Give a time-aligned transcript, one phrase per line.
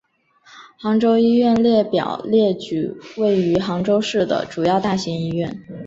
[0.79, 5.63] 杭州医院列表列举位于杭州市的主要大型医院。